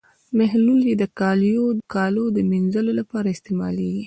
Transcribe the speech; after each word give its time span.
محلول 0.37 0.81
یې 0.89 0.95
د 1.01 1.03
کالیو 1.93 2.21
د 2.35 2.37
مینځلو 2.51 2.91
لپاره 2.99 3.27
استعمالیږي. 3.35 3.99